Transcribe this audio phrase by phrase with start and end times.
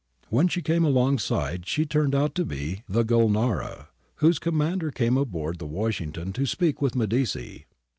[0.31, 5.59] When she came alongside she turned out to be the Gulnara, whose commander came aboard
[5.59, 7.67] the Washington to speak with Medici.